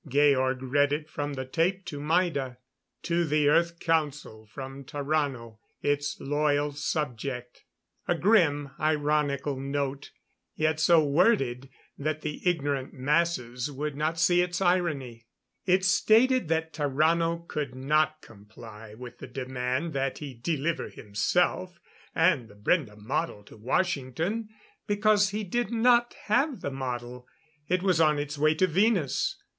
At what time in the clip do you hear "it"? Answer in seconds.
0.91-1.07, 15.67-15.85, 27.67-27.83